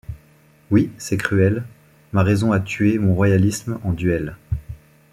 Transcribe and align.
Oui, 0.71 0.89
c’est 0.97 1.15
cruel, 1.17 1.63
Ma 2.11 2.23
raison 2.23 2.51
a 2.51 2.59
tué 2.59 2.97
mon 2.97 3.13
royalisme 3.13 3.79
en 3.83 3.93
duel. 3.93 4.35